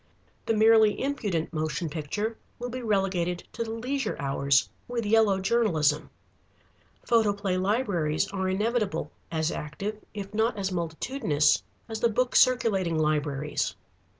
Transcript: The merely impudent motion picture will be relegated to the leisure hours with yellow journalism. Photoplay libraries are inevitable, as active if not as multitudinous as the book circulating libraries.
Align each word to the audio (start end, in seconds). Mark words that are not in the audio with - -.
The 0.47 0.55
merely 0.55 0.99
impudent 0.99 1.53
motion 1.53 1.87
picture 1.87 2.35
will 2.57 2.71
be 2.71 2.81
relegated 2.81 3.43
to 3.53 3.63
the 3.63 3.69
leisure 3.69 4.15
hours 4.17 4.67
with 4.87 5.05
yellow 5.05 5.39
journalism. 5.39 6.09
Photoplay 7.03 7.55
libraries 7.57 8.27
are 8.31 8.49
inevitable, 8.49 9.11
as 9.31 9.51
active 9.51 10.03
if 10.15 10.33
not 10.33 10.57
as 10.57 10.71
multitudinous 10.71 11.61
as 11.87 11.99
the 11.99 12.09
book 12.09 12.35
circulating 12.35 12.97
libraries. 12.97 13.75